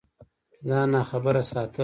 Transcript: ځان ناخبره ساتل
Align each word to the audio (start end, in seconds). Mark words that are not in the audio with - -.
ځان 0.67 0.87
ناخبره 0.93 1.41
ساتل 1.51 1.79